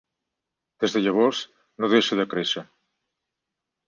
Des 0.83 0.95
de 0.95 1.01
llavors, 1.03 1.41
no 1.83 1.89
deixa 1.91 2.17
de 2.21 2.25
créixer. 2.31 2.65